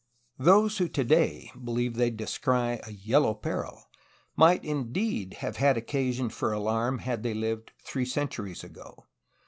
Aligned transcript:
Those 0.39 0.79
who 0.79 0.87
today 0.87 1.51
believe 1.63 1.93
they 1.93 2.09
descry 2.09 2.79
a 2.81 2.89
"Yellow 2.91 3.35
Peril'' 3.35 3.87
might 4.35 4.65
indeed 4.65 5.35
have 5.41 5.57
had 5.57 5.77
occasion 5.77 6.29
for 6.29 6.51
alarm 6.51 6.97
had 6.97 7.21
they 7.21 7.35
lived 7.35 7.71
three 7.85 8.05
centuries 8.05 8.63
ago. 8.63 9.05